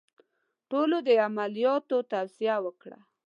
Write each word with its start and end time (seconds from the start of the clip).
ټولو 0.69 0.97
د 1.07 1.09
عملیات 1.27 1.83
توصیه 2.11 2.55
وکړه. 2.65 2.97